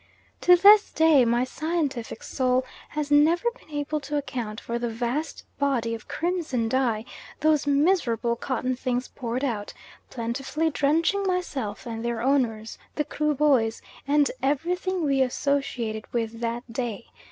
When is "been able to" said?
3.51-4.17